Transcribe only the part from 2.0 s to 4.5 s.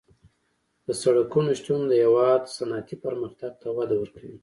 هېواد صنعتي پرمختګ ته وده ورکوي